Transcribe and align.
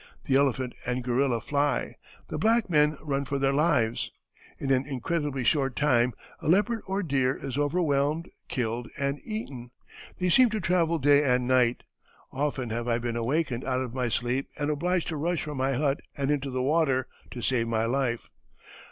The 0.23 0.35
elephant 0.35 0.73
and 0.83 1.03
gorilla 1.03 1.39
fly, 1.41 1.93
the 2.27 2.39
black 2.39 2.71
men 2.71 2.97
run 3.03 3.23
for 3.23 3.37
their 3.37 3.53
lives. 3.53 4.09
In 4.57 4.71
an 4.71 4.83
incredibly 4.87 5.43
short 5.43 5.75
time 5.75 6.13
a 6.39 6.47
leopard 6.47 6.81
or 6.87 7.03
deer 7.03 7.35
is 7.37 7.55
overwhelmed, 7.55 8.31
killed, 8.47 8.87
and 8.97 9.19
eaten. 9.23 9.69
They 10.19 10.29
seem 10.29 10.49
to 10.49 10.59
travel 10.59 10.97
day 10.97 11.23
and 11.23 11.47
night. 11.47 11.83
Often 12.31 12.71
have 12.71 12.87
I 12.87 12.97
been 12.97 13.15
awakened 13.15 13.63
out 13.63 13.79
of 13.79 13.93
sleep 14.13 14.47
and 14.57 14.71
obliged 14.71 15.07
to 15.09 15.17
rush 15.17 15.43
from 15.43 15.57
my 15.57 15.73
hut 15.73 15.99
and 16.17 16.31
into 16.31 16.49
the 16.49 16.63
water 16.63 17.05
to 17.29 17.43
save 17.43 17.67
my 17.67 17.85
life. 17.85 18.27